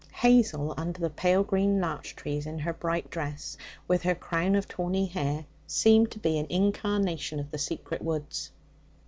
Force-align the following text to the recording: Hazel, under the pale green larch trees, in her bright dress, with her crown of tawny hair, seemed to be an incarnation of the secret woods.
Hazel, 0.13 0.73
under 0.77 0.99
the 0.99 1.11
pale 1.11 1.43
green 1.43 1.79
larch 1.79 2.15
trees, 2.15 2.47
in 2.47 2.57
her 2.57 2.73
bright 2.73 3.11
dress, 3.11 3.55
with 3.87 4.01
her 4.01 4.15
crown 4.15 4.55
of 4.55 4.67
tawny 4.67 5.05
hair, 5.05 5.45
seemed 5.67 6.09
to 6.09 6.17
be 6.17 6.39
an 6.39 6.47
incarnation 6.49 7.39
of 7.39 7.51
the 7.51 7.59
secret 7.59 8.01
woods. 8.01 8.49